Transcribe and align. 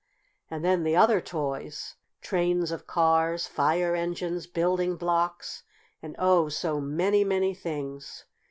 And 0.49 0.65
then 0.65 0.81
the 0.83 0.95
other 0.95 1.21
toys 1.21 1.95
trains 2.23 2.71
of 2.71 2.87
cars, 2.87 3.45
fire 3.45 3.93
engines, 3.93 4.47
building 4.47 4.95
blocks, 4.95 5.61
and 6.01 6.15
oh! 6.17 6.49
so 6.49 6.79
many, 6.81 7.23
many 7.23 7.53
things! 7.53 8.25